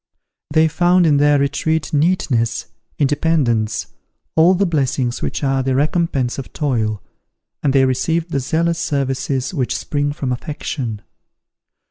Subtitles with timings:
[0.49, 2.65] They found in their retreat neatness,
[2.97, 3.85] independence,
[4.35, 7.03] all the blessings which are the recompense of toil,
[7.61, 11.03] and they received the zealous services which spring from affection.